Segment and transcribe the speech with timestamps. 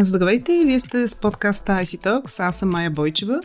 [0.00, 3.40] Здравейте, вие сте с подкаста IC Talks, аз съм Майя Бойчева.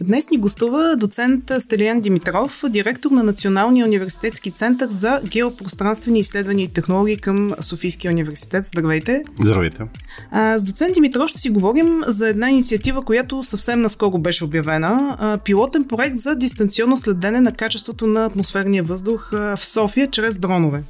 [0.00, 6.72] Днес ни гостува доцент Стелиян Димитров, директор на Националния университетски център за геопространствени изследвания и
[6.72, 8.66] технологии към Софийския университет.
[8.66, 9.24] Здравейте!
[9.40, 9.82] Здравейте!
[10.30, 15.16] А, с доцент Димитров ще си говорим за една инициатива, която съвсем наскоро беше обявена.
[15.20, 20.82] А, пилотен проект за дистанционно следене на качеството на атмосферния въздух в София чрез дронове.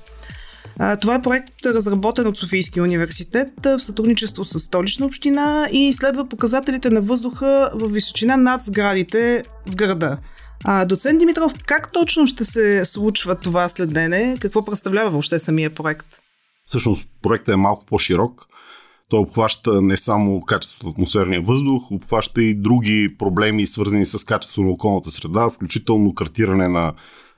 [1.01, 6.91] Това е проект разработен от Софийския университет в сътрудничество с столична община и изследва показателите
[6.91, 10.19] на въздуха в височина над сградите в града.
[10.65, 14.37] А, доцент Димитров, как точно ще се случва това следене?
[14.41, 16.07] Какво представлява въобще самия проект?
[16.67, 18.47] Всъщност проектът е малко по-широк.
[19.09, 24.67] Той обхваща не само качеството на атмосферния въздух, обхваща и други проблеми, свързани с качеството
[24.67, 26.93] на околната среда, включително картиране на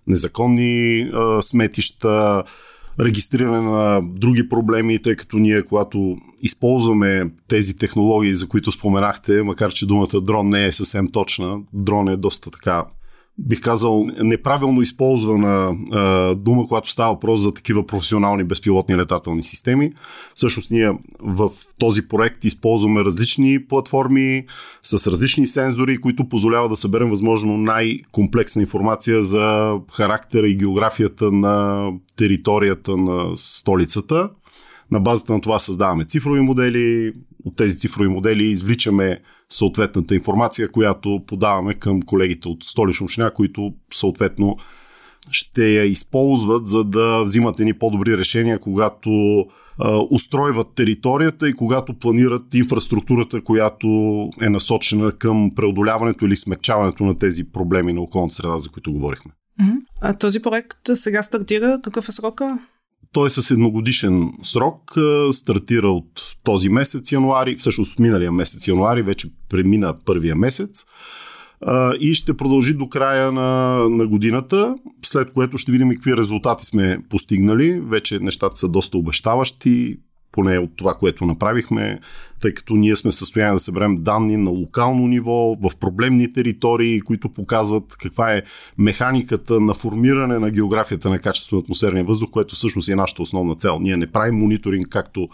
[0.07, 2.45] незаконни а, сметища,
[3.01, 9.73] регистриране на други проблеми, тъй като ние, когато използваме тези технологии, за които споменахте, макар
[9.73, 12.85] че думата дрон не е съвсем точна, дрон е доста така
[13.39, 19.93] бих казал, неправилно използвана а, дума, когато става въпрос за такива професионални безпилотни летателни системи.
[20.35, 24.45] Всъщност ние в този проект използваме различни платформи
[24.83, 31.89] с различни сензори, които позволяват да съберем възможно най-комплексна информация за характера и географията на
[32.17, 34.31] територията на столицата.
[34.91, 37.13] На базата на това създаваме цифрови модели,
[37.45, 43.73] от тези цифрови модели извличаме съответната информация, която подаваме към колегите от столична община, които
[43.93, 44.57] съответно
[45.31, 49.11] ще я използват, за да взимат едни по-добри решения, когато
[49.79, 53.89] а, устройват територията и когато планират инфраструктурата, която
[54.41, 59.33] е насочена към преодоляването или смягчаването на тези проблеми на околната среда, за които говорихме.
[60.01, 61.81] А този проект сега стартира.
[61.83, 62.59] Какъв е срока?
[63.13, 64.95] Той е с едногодишен срок,
[65.33, 70.85] стартира от този месец януари, всъщност миналия месец януари, вече премина първия месец
[72.01, 76.65] и ще продължи до края на, на годината, след което ще видим и какви резултати
[76.65, 77.81] сме постигнали.
[77.81, 79.97] Вече нещата са доста обещаващи
[80.33, 82.01] поне от това, което направихме,
[82.41, 87.01] тъй като ние сме в състояние да съберем данни на локално ниво, в проблемни територии,
[87.01, 88.43] които показват каква е
[88.79, 93.55] механиката на формиране на географията на качеството на атмосферния въздух, което всъщност е нашата основна
[93.55, 93.79] цел.
[93.81, 95.29] Ние не правим мониторинг, както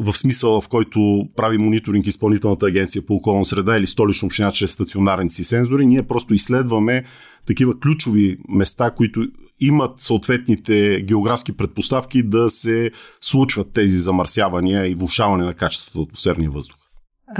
[0.00, 4.70] в смисъл, в който прави мониторинг изпълнителната агенция по околна среда или столична община чрез
[4.70, 5.86] стационарен си сензори.
[5.86, 7.04] Ние просто изследваме
[7.46, 9.26] такива ключови места, които
[9.66, 12.90] имат съответните географски предпоставки да се
[13.20, 16.76] случват тези замърсявания и влушаване на качеството на атмосферния въздух.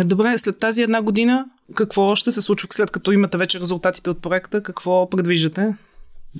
[0.05, 1.45] Добре, след тази една година,
[1.75, 4.63] какво ще се случва след като имате вече резултатите от проекта?
[4.63, 5.75] Какво предвиждате?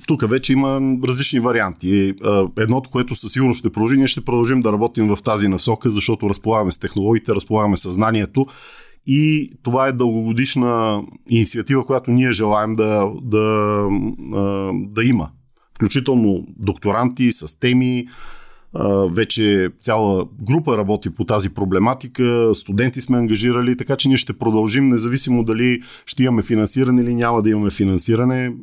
[0.07, 2.13] Тук вече има различни варианти.
[2.59, 6.29] Едното, което със сигурност ще продължи, ние ще продължим да работим в тази насока, защото
[6.29, 8.45] разполагаме с технологиите, разполагаме съзнанието
[9.05, 13.87] и това е дългогодишна инициатива, която ние желаем да, да,
[14.73, 15.29] да има
[15.83, 18.07] включително докторанти с теми.
[19.09, 24.89] Вече цяла група работи по тази проблематика, студенти сме ангажирали, така че ние ще продължим,
[24.89, 28.53] независимо дали ще имаме финансиране или няма да имаме финансиране,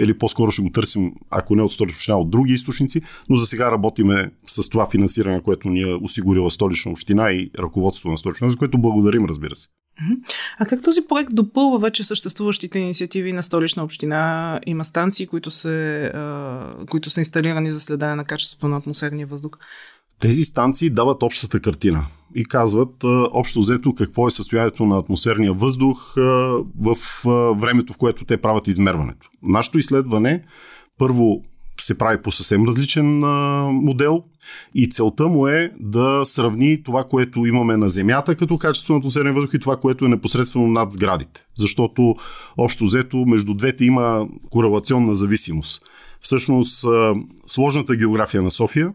[0.00, 3.72] или по-скоро ще го търсим, ако не от столична от други източници, но за сега
[3.72, 8.56] работиме с това финансиране, което ни е осигурила столична община и ръководството на столична, за
[8.56, 9.68] което благодарим, разбира се.
[10.58, 14.60] А как този проект допълва вече съществуващите инициативи на столична община?
[14.66, 16.12] Има станции, които, се,
[16.90, 19.52] които са инсталирани за следане на качеството на атмосферния въздух.
[20.20, 26.14] Тези станции дават общата картина и казват общо взето какво е състоянието на атмосферния въздух
[26.80, 26.96] в
[27.56, 29.28] времето, в което те правят измерването.
[29.42, 30.44] Нашето изследване
[30.98, 31.42] първо
[31.84, 34.22] се прави по съвсем различен а, модел
[34.74, 39.34] и целта му е да сравни това, което имаме на Земята като качество на атмосферен
[39.34, 41.44] въздух и това, което е непосредствено над сградите.
[41.54, 42.14] Защото
[42.56, 45.82] общо взето между двете има корелационна зависимост.
[46.20, 47.14] Всъщност а,
[47.46, 48.92] сложната география на София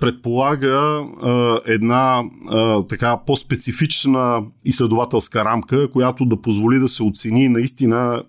[0.00, 8.22] предполага а, една а, така по-специфична изследователска рамка, която да позволи да се оцени наистина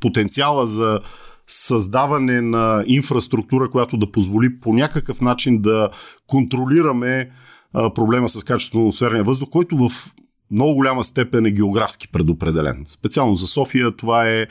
[0.00, 1.00] потенциала за
[1.46, 5.90] създаване на инфраструктура, която да позволи по някакъв начин да
[6.26, 7.30] контролираме
[7.74, 10.12] а, проблема с качеството на атмосферния въздух, който в
[10.50, 12.84] много голяма степен е географски предопределен.
[12.88, 14.46] Специално за София това е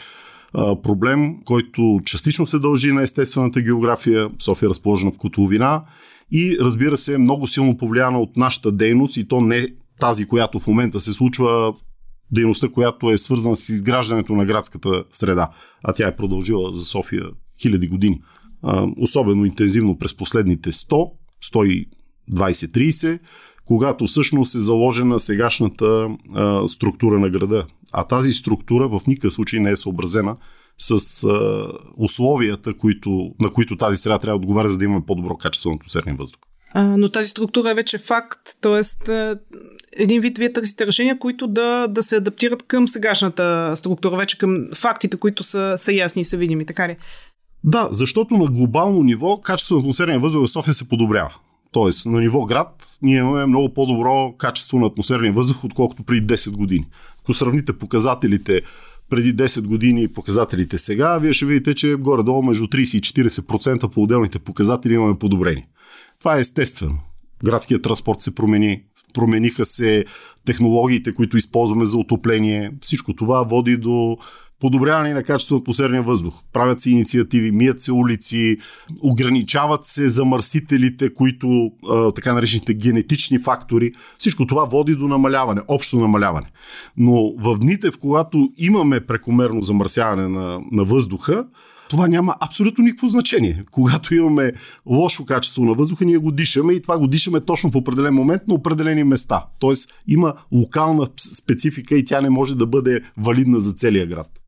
[0.54, 4.30] а, проблем, който частично се дължи на естествената география.
[4.40, 5.84] София е разположена в котловина
[6.32, 9.68] и разбира се е много силно повлияна от нашата дейност и то не
[10.00, 11.74] тази, която в момента се случва
[12.32, 15.50] дейността, която е свързана с изграждането на градската среда,
[15.84, 17.24] а тя е продължила за София
[17.62, 18.22] хиляди години.
[18.98, 21.12] Особено интензивно през последните 100,
[22.34, 23.20] 120-30,
[23.66, 26.10] когато всъщност е заложена сегашната
[26.68, 27.66] структура на града.
[27.94, 30.36] А тази структура в никакъв случай не е съобразена
[30.78, 31.68] с а,
[31.98, 35.76] условията, които, на които тази среда трябва да отговаря, за да имаме по-добро качество на
[35.76, 36.42] атмосферния въздух.
[36.74, 38.82] А, но тази структура е вече факт, т.е.
[39.98, 44.68] един вид вие търсите решения, които да, да се адаптират към сегашната структура, вече към
[44.76, 46.98] фактите, които са, са ясни и са видими, така ли?
[47.64, 51.36] Да, защото на глобално ниво качеството на атмосферния въздух в София се подобрява.
[51.72, 56.52] Тоест, на ниво град ние имаме много по-добро качество на атмосферния въздух, отколкото преди 10
[56.52, 56.88] години.
[57.20, 58.62] Ако сравните показателите
[59.12, 64.04] преди 10 години показателите сега, вие ще видите, че горе-долу между 30 и 40% по
[64.04, 65.66] отделните показатели имаме подобрение.
[66.20, 66.98] Това е естествено.
[67.46, 70.06] Градският транспорт се промени, промениха се
[70.46, 72.72] технологиите, които използваме за отопление.
[72.82, 74.18] Всичко това води до
[74.62, 76.34] подобряване на качеството на атмосферния въздух.
[76.54, 78.58] Правят се инициативи, мият се улици,
[79.02, 83.92] ограничават се замърсителите, които а, така наречените генетични фактори.
[84.18, 86.48] Всичко това води до намаляване, общо намаляване.
[86.98, 91.46] Но в дните, в когато имаме прекомерно замърсяване на, на въздуха,
[91.90, 93.64] това няма абсолютно никакво значение.
[93.72, 94.52] Когато имаме
[94.86, 98.42] лошо качество на въздуха, ние го дишаме и това го дишаме точно в определен момент
[98.48, 99.46] на определени места.
[99.60, 104.42] Тоест има локална специфика и тя не може да бъде валидна за целия град.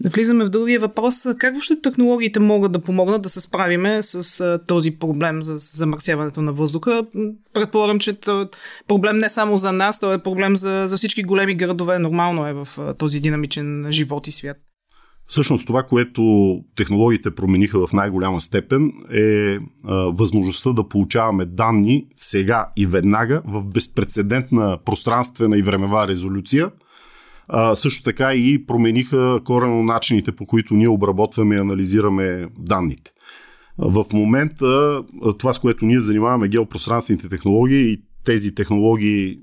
[0.00, 1.26] Да влизаме в другия въпрос.
[1.38, 6.52] Как въобще технологиите могат да помогнат да се справиме с този проблем за замърсяването на
[6.52, 7.06] въздуха?
[7.52, 8.48] Предполагам, че това
[8.88, 11.98] проблем не само за нас, то е проблем за, за всички големи градове.
[11.98, 14.56] Нормално е в този динамичен живот и свят.
[15.28, 22.66] Всъщност това, което технологиите промениха в най-голяма степен е а, възможността да получаваме данни сега
[22.76, 26.70] и веднага в безпредседентна пространствена и времева резолюция.
[27.48, 33.10] А, също така и промениха корено начините по които ние обработваме и анализираме данните.
[33.78, 35.02] В момента
[35.38, 39.38] това, с което ние занимаваме геопространствените технологии и тези технологии,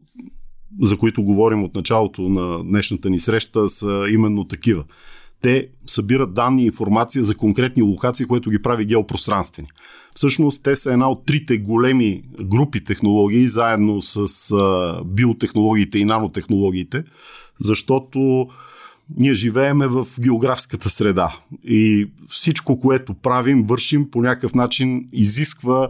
[0.82, 4.84] за които говорим от началото на днешната ни среща, са именно такива
[5.44, 9.68] те събират данни и информация за конкретни локации, което ги прави геопространствени.
[10.16, 14.54] Всъщност те са една от трите големи групи технологии, заедно с
[15.06, 17.04] биотехнологиите и нанотехнологиите,
[17.60, 18.48] защото
[19.18, 25.90] ние живееме в географската среда и всичко, което правим, вършим по някакъв начин изисква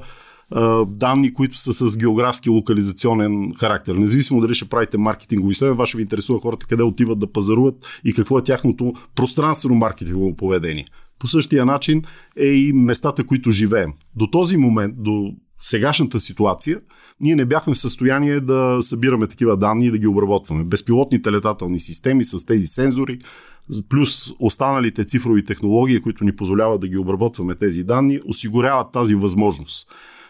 [0.88, 3.96] данни, които са с географски локализационен характер.
[3.96, 8.14] Независимо дали ще правите маркетингови изследвания, ваше ви интересува хората къде отиват да пазаруват и
[8.14, 10.88] какво е тяхното пространствено маркетингово поведение.
[11.20, 12.02] По същия начин
[12.38, 13.94] е и местата, които живеем.
[14.16, 15.34] До този момент, до
[15.66, 16.80] сегашната ситуация,
[17.20, 20.64] ние не бяхме в състояние да събираме такива данни и да ги обработваме.
[20.64, 23.20] Безпилотните летателни системи с тези сензори,
[23.90, 29.88] плюс останалите цифрови технологии, които ни позволяват да ги обработваме тези данни, осигуряват тази възможност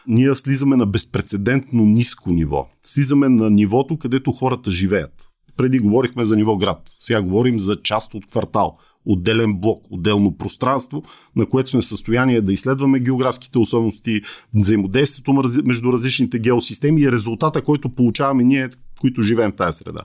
[0.07, 2.67] ние слизаме на безпредседентно ниско ниво.
[2.83, 5.32] Слизаме на нивото, където хората живеят.
[5.57, 6.81] Преди говорихме за ниво град.
[6.99, 8.73] Сега говорим за част от квартал,
[9.05, 11.03] отделен блок, отделно пространство,
[11.35, 14.21] на което сме в състояние да изследваме географските особености,
[14.55, 15.33] взаимодействието
[15.65, 18.69] между различните геосистеми и резултата, който получаваме ние,
[19.01, 20.01] които живеем в тази среда.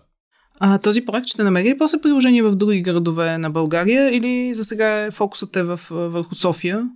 [0.61, 4.65] А този проект ще намери ли после приложение в други градове на България или за
[4.65, 6.89] сега фокусът е в, върху София?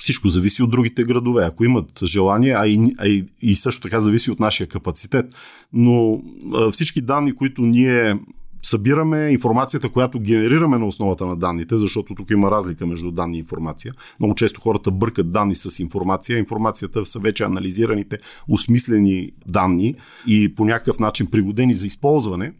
[0.00, 1.44] Всичко зависи от другите градове.
[1.44, 5.26] Ако имат желание, а и, а и, и също така зависи от нашия капацитет.
[5.72, 6.22] Но
[6.54, 8.14] а, всички данни, които ние
[8.62, 13.40] събираме информацията, която генерираме на основата на данните, защото тук има разлика между данни и
[13.40, 13.92] информация.
[14.20, 16.38] Много често хората бъркат данни с информация.
[16.38, 19.94] Информацията са вече анализираните, осмислени данни
[20.26, 22.52] и по някакъв начин пригодени за използване,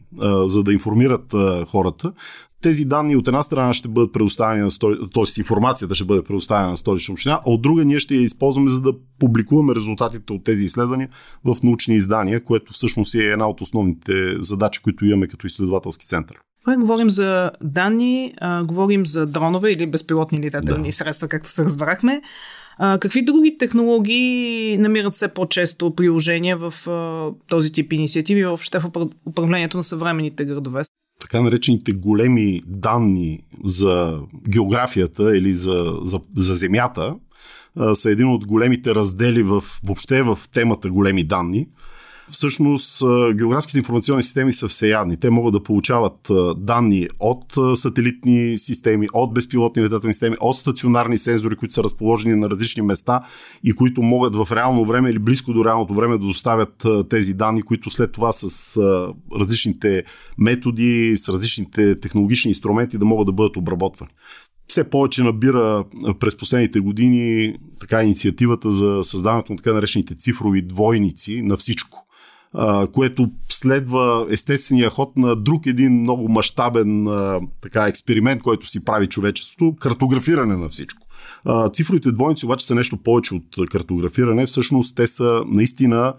[0.45, 1.33] за да информират
[1.67, 2.13] хората
[2.61, 5.39] тези данни от една страна ще бъдат предоставени на столична, т.е.
[5.39, 8.81] информацията ще бъде предоставена на столична община, а от друга ние ще я използваме за
[8.81, 11.09] да публикуваме резултатите от тези изследвания
[11.45, 16.37] в научни издания, което всъщност е една от основните задачи, които имаме като изследователски център.
[16.65, 20.91] Добре, говорим за данни, а, говорим за дронове или безпилотни летателни да.
[20.91, 22.21] средства, както се разбрахме.
[22.77, 28.91] А, какви други технологии намират все по-често приложения в а, този тип инициативи, въобще в
[29.25, 30.81] управлението на съвременните градове?
[31.31, 34.19] Така наречените големи данни за
[34.49, 37.15] географията или за, за, за Земята
[37.93, 41.67] са един от големите раздели в, въобще в темата големи данни
[42.31, 45.17] всъщност географските информационни системи са всеядни.
[45.17, 47.45] Те могат да получават данни от
[47.75, 53.21] сателитни системи, от безпилотни летателни системи, от стационарни сензори, които са разположени на различни места
[53.63, 57.61] и които могат в реално време или близко до реалното време да доставят тези данни,
[57.61, 58.77] които след това с
[59.39, 60.03] различните
[60.37, 64.11] методи, с различните технологични инструменти да могат да бъдат обработвани
[64.71, 65.83] все повече набира
[66.19, 72.07] през последните години така инициативата за създаването на така наречените цифрови двойници на всичко
[72.93, 77.07] което следва естествения ход на друг един много мащабен
[77.61, 81.07] така, експеримент, който си прави човечеството картографиране на всичко.
[81.73, 84.45] Цифровите двойници обаче са нещо повече от картографиране.
[84.45, 86.13] Всъщност те са наистина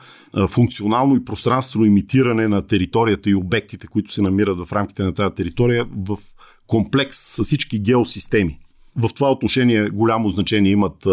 [0.48, 5.34] функционално и пространствено имитиране на територията и обектите, които се намират в рамките на тази
[5.34, 6.18] територия в
[6.66, 8.58] комплекс с всички геосистеми.
[8.96, 11.06] В това отношение голямо значение имат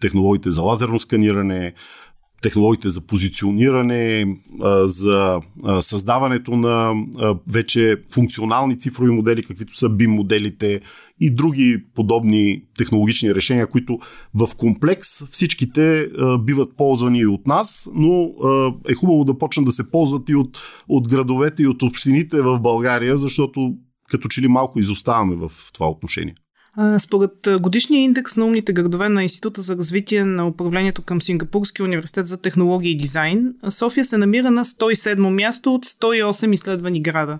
[0.00, 1.72] технологиите за лазерно сканиране,
[2.44, 4.36] технологиите за позициониране,
[4.84, 5.40] за
[5.80, 7.04] създаването на
[7.48, 10.80] вече функционални цифрови модели, каквито са BIM моделите
[11.20, 13.98] и други подобни технологични решения, които
[14.34, 16.08] в комплекс всичките
[16.40, 18.30] биват ползвани и от нас, но
[18.88, 20.58] е хубаво да почнат да се ползват и от,
[20.88, 23.74] от градовете и от общините в България, защото
[24.08, 26.34] като че ли малко изоставаме в това отношение.
[26.98, 32.26] Според годишния индекс на умните градове на Института за развитие на управлението към Сингапурския университет
[32.26, 37.38] за технология и дизайн, София се намира на 107 място от 108 изследвани града.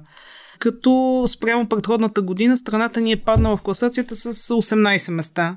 [0.58, 5.56] Като спрямо предходната година страната ни е паднала в класацията с 18 места.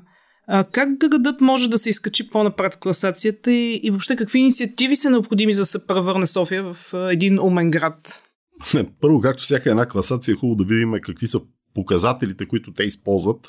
[0.72, 5.10] Как градът може да се изкачи по-напред в класацията и, и въобще какви инициативи са
[5.10, 8.22] необходими за да се превърне София в един умен град?
[9.00, 11.40] Първо, както всяка една класация, е хубаво да видим какви са
[11.78, 13.48] показателите, които те използват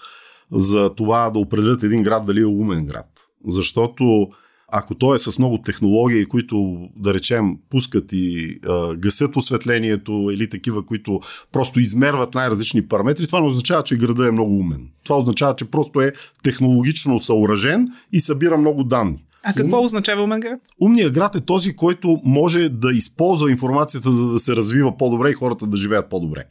[0.51, 3.09] за това да определят един град дали е умен град.
[3.47, 4.27] Защото
[4.71, 10.49] ако той е с много технологии, които, да речем, пускат и а, гасят осветлението или
[10.49, 11.19] такива, които
[11.51, 14.89] просто измерват най-различни параметри, това не означава, че града е много умен.
[15.03, 19.25] Това означава, че просто е технологично съоръжен и събира много данни.
[19.43, 19.85] А какво Ум...
[19.85, 20.59] означава умен град?
[20.81, 25.33] Умният град е този, който може да използва информацията, за да се развива по-добре и
[25.33, 26.43] хората да живеят по-добре.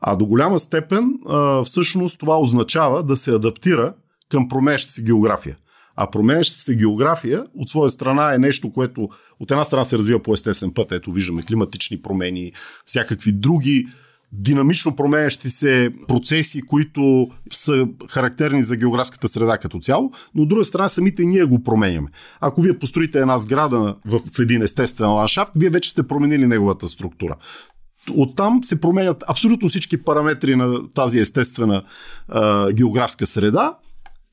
[0.00, 3.94] А до голяма степен, а, всъщност, това означава да се адаптира
[4.30, 5.56] към променяща се география.
[5.96, 9.08] А променящата се география от своя страна е нещо, което
[9.40, 10.92] от една страна се развива по естествен път.
[10.92, 12.52] Ето виждаме климатични промени,
[12.84, 13.86] всякакви други
[14.32, 20.64] динамично променящи се процеси, които са характерни за географската среда като цяло, но от друга
[20.64, 22.08] страна самите ние го променяме.
[22.40, 27.36] Ако вие построите една сграда в един естествен ландшафт, вие вече сте променили неговата структура.
[28.14, 31.82] Оттам се променят абсолютно всички параметри на тази естествена
[32.28, 33.74] а, географска среда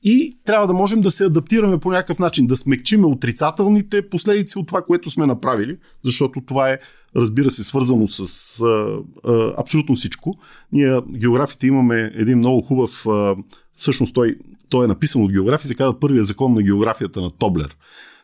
[0.02, 4.66] и трябва да можем да се адаптираме по някакъв начин, да смекчиме отрицателните последици от
[4.66, 6.78] това, което сме направили, защото това е,
[7.16, 8.20] разбира се, свързано с
[8.60, 10.34] а, а, абсолютно всичко.
[10.72, 13.36] Ние, географите, имаме един много хубав, а,
[13.76, 14.36] всъщност той,
[14.68, 17.76] той е написан от география, се казва първия закон на географията на Тоблер.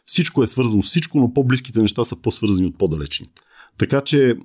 [0.04, 3.42] Всичко е свързано с всичко, но по-близките неща са по-свързани от по-далечните.
[3.78, 4.36] Така че,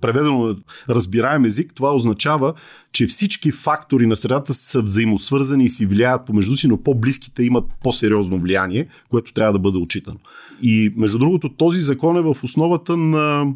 [0.00, 0.56] преведено
[0.88, 2.54] разбираем език, това означава,
[2.92, 7.64] че всички фактори на средата са взаимосвързани и си влияят помежду си, но по-близките имат
[7.82, 10.18] по-сериозно влияние, което трябва да бъде отчитано.
[10.62, 13.52] И между другото, този закон е в основата на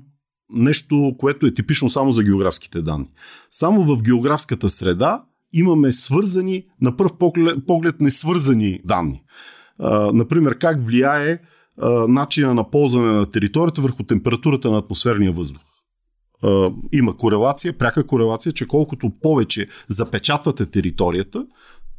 [0.53, 3.07] нещо, което е типично само за географските данни.
[3.51, 9.23] Само в географската среда имаме свързани, на пръв поглед, поглед несвързани данни.
[9.79, 11.39] А, например, как влияе
[12.09, 15.63] начина на ползване на територията върху температурата на атмосферния въздух.
[16.93, 21.47] Има корелация, пряка корелация, че колкото повече запечатвате територията,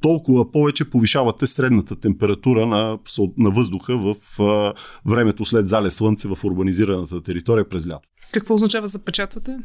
[0.02, 3.00] толкова повече повишавате средната температура на,
[3.38, 4.74] на въздуха в а,
[5.06, 8.10] времето след зале слънце в урбанизираната територия през лято.
[8.32, 9.58] Какво означава запечатвате?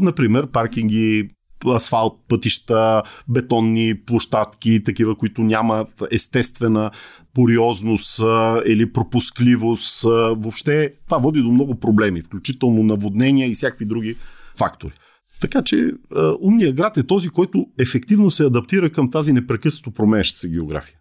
[0.00, 1.30] Например, паркинги,
[1.70, 6.90] асфалт, пътища, бетонни площадки, такива, които нямат естествена
[7.34, 8.20] пориозност
[8.66, 10.02] или пропускливост.
[10.36, 14.16] Въобще това води до много проблеми, включително наводнения и всякакви други
[14.56, 14.92] фактори.
[15.40, 15.92] Така че
[16.40, 20.98] умният град е този, който ефективно се адаптира към тази непрекъснато променяща се география.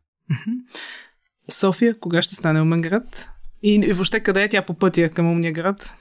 [1.50, 3.30] София, кога ще стане умен град?
[3.64, 5.94] И въобще къде е тя по пътя към умния град?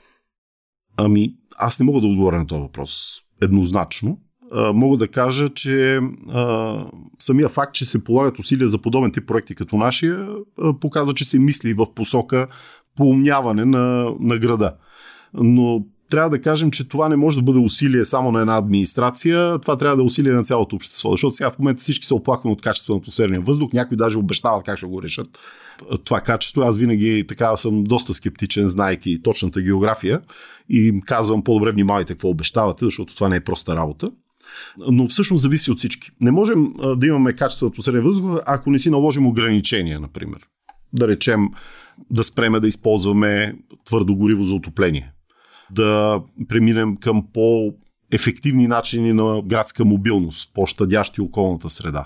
[0.97, 4.19] Ами, аз не мога да отговоря на този въпрос еднозначно
[4.73, 6.75] мога да кажа, че а,
[7.19, 10.27] самия факт, че се полагат усилия за подобен тип проекти като нашия,
[10.61, 12.47] а, показва, че се мисли в посока
[12.95, 14.71] поумняване на, на града.
[15.33, 19.59] Но трябва да кажем, че това не може да бъде усилие само на една администрация,
[19.59, 22.53] това трябва да е усилие на цялото общество, защото сега в момента всички са оплаквани
[22.53, 25.39] от качеството на атмосферния въздух, някои даже обещават как ще го решат
[26.03, 26.61] това качество.
[26.61, 30.21] Аз винаги така съм доста скептичен, знайки точната география
[30.69, 34.11] и казвам по-добре внимавайте какво обещавате, защото това не е проста работа
[34.87, 36.11] но всъщност зависи от всички.
[36.21, 40.39] Не можем да имаме качество на атмосферен въздух, ако не си наложим ограничения, например.
[40.93, 41.49] Да речем,
[42.09, 43.55] да спреме да използваме
[43.85, 45.11] твърдо гориво за отопление.
[45.71, 47.73] Да преминем към по
[48.11, 52.05] ефективни начини на градска мобилност, по-щадящи околната среда.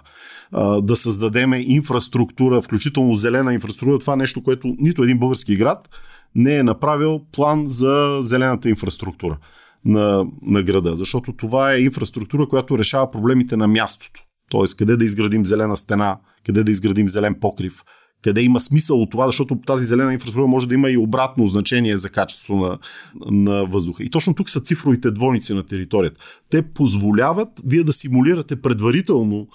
[0.82, 4.00] Да създадем инфраструктура, включително зелена инфраструктура.
[4.00, 5.90] Това е нещо, което нито един български град
[6.36, 9.38] не е направил план за зелената инфраструктура
[9.86, 14.22] на, на града, защото това е инфраструктура, която решава проблемите на мястото.
[14.50, 17.84] Тоест, къде да изградим зелена стена, къде да изградим зелен покрив,
[18.24, 21.98] къде има смисъл от това, защото тази зелена инфраструктура може да има и обратно значение
[21.98, 22.78] за качество на,
[23.32, 24.04] на въздуха.
[24.04, 26.22] И точно тук са цифровите двойници на територията.
[26.50, 29.48] Те позволяват вие да симулирате предварително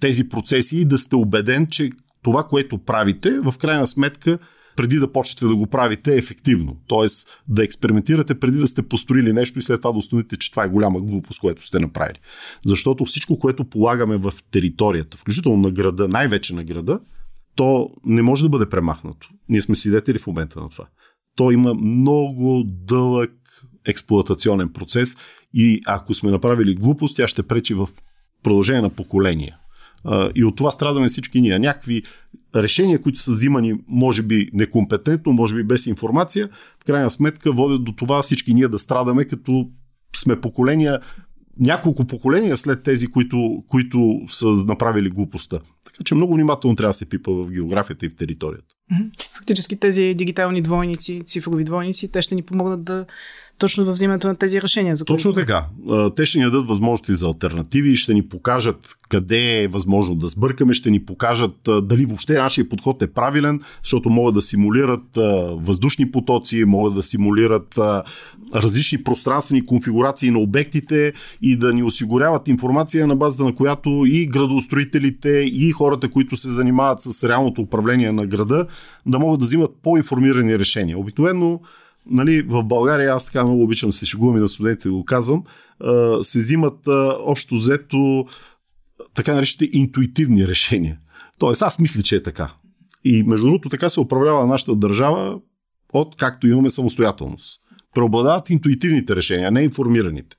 [0.00, 1.90] тези процеси и да сте убеден, че
[2.22, 4.38] това, което правите, в крайна сметка
[4.76, 6.76] преди да почнете да го правите ефективно.
[6.86, 10.64] Тоест да експериментирате преди да сте построили нещо и след това да установите, че това
[10.64, 12.18] е голяма глупост, което сте направили.
[12.66, 17.00] Защото всичко, което полагаме в територията, включително на града, най-вече на града,
[17.54, 19.28] то не може да бъде премахнато.
[19.48, 20.86] Ние сме свидетели в момента на това.
[21.36, 23.32] То има много дълъг
[23.86, 25.16] експлуатационен процес
[25.54, 27.88] и ако сме направили глупост, тя ще пречи в
[28.42, 29.56] продължение на поколения.
[30.34, 31.58] И от това страдаме всички ние.
[31.58, 32.02] Някакви
[32.54, 36.48] решения, които са взимани, може би некомпетентно, може би без информация,
[36.82, 39.68] в крайна сметка водят до това всички ние да страдаме, като
[40.16, 41.00] сме поколения,
[41.60, 45.58] няколко поколения след тези, които, които са направили глупостта.
[45.84, 48.74] Така че много внимателно трябва да се пипа в географията и в територията.
[49.34, 53.06] Фактически тези дигитални двойници, цифрови двойници, те ще ни помогнат да
[53.62, 54.96] точно във взимането на тези решения.
[54.96, 55.66] За точно така.
[56.16, 60.74] Те ще ни дадат възможности за альтернативи, ще ни покажат къде е възможно да сбъркаме,
[60.74, 65.18] ще ни покажат дали въобще нашия подход е правилен, защото могат да симулират
[65.56, 67.78] въздушни потоци, могат да симулират
[68.54, 74.26] различни пространствени конфигурации на обектите и да ни осигуряват информация на базата на която и
[74.26, 78.66] градоустроителите, и хората, които се занимават с реалното управление на града,
[79.06, 80.98] да могат да взимат по-информирани решения.
[80.98, 81.60] Обикновено
[82.06, 85.44] нали, в България, аз така много обичам да се шегувам и на студентите го казвам,
[86.22, 86.88] се взимат
[87.26, 88.26] общо взето
[89.14, 90.98] така наречените интуитивни решения.
[91.38, 92.52] Тоест, аз мисля, че е така.
[93.04, 95.40] И между другото, така се управлява нашата държава
[95.92, 97.60] от както имаме самостоятелност.
[97.94, 100.36] Преобладават интуитивните решения, а не информираните.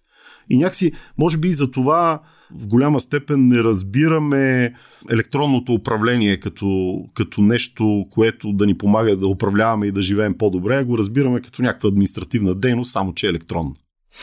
[0.50, 4.74] И някакси, може би и за това в голяма степен не разбираме
[5.12, 10.78] електронното управление като, като нещо, което да ни помага да управляваме и да живеем по-добре,
[10.78, 13.72] а го разбираме като някаква административна дейност, само че е електронна.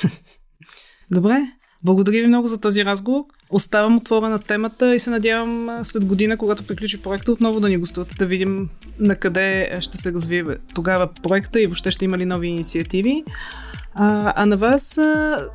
[1.10, 1.40] Добре,
[1.84, 3.24] благодаря ви много за този разговор.
[3.50, 8.14] Оставам отворена темата и се надявам след година, когато приключи проекта, отново да ни гостувате,
[8.14, 12.48] да видим на къде ще се развие тогава проекта и въобще ще има ли нови
[12.48, 13.24] инициативи.
[13.94, 15.00] А, а на вас,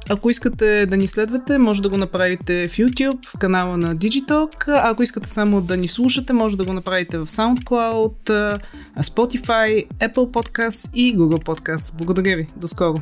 [0.10, 4.68] ако искате да ни следвате, може да го направите в YouTube, в канала на Digitalk.
[4.68, 8.60] А ако искате само да ни слушате, може да го направите в SoundCloud,
[9.00, 11.98] Spotify, Apple Podcasts и Google Podcasts.
[11.98, 12.48] Благодаря ви.
[12.58, 13.02] До скоро!